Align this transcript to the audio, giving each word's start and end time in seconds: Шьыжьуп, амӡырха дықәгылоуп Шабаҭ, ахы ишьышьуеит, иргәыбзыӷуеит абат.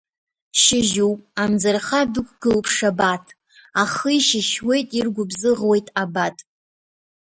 Шьыжьуп, 0.61 1.19
амӡырха 1.41 2.01
дықәгылоуп 2.13 2.67
Шабаҭ, 2.75 3.25
ахы 3.81 4.09
ишьышьуеит, 4.17 4.87
иргәыбзыӷуеит 4.99 5.87
абат. 6.01 6.37